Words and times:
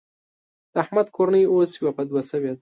د 0.73 0.75
احمد 0.83 1.07
کورنۍ 1.15 1.43
اوس 1.53 1.71
يوه 1.81 1.91
په 1.97 2.03
دوه 2.09 2.21
شوېده. 2.29 2.59